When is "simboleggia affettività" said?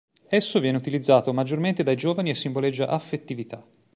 2.33-3.63